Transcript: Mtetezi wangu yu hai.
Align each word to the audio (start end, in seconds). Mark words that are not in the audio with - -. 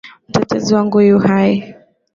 Mtetezi 0.29 0.75
wangu 0.75 1.01
yu 1.01 1.19
hai. 1.19 1.75